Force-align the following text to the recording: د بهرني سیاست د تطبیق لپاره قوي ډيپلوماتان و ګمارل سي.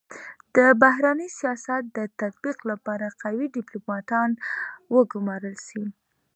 د 0.55 0.57
بهرني 0.81 1.29
سیاست 1.39 1.81
د 1.97 1.99
تطبیق 2.19 2.59
لپاره 2.71 3.07
قوي 3.23 3.47
ډيپلوماتان 3.55 4.29
و 4.93 4.95
ګمارل 5.13 5.55
سي. 5.67 5.83